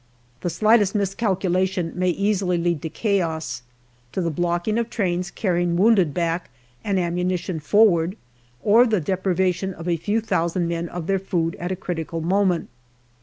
[0.39, 3.61] The slightest miscalculation may easily lead to chaos
[4.13, 6.49] to the blocking of trains carrying wounded back
[6.83, 8.17] and ammunition forward,
[8.63, 12.69] or the deprivation of a few thousand men of their food at a critical moment.